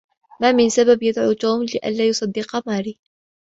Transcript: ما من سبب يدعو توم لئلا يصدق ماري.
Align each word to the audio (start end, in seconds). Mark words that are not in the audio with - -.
ما 0.41 0.51
من 0.51 0.69
سبب 0.69 1.03
يدعو 1.03 1.33
توم 1.33 1.63
لئلا 1.63 2.07
يصدق 2.07 2.67
ماري. 2.67 2.99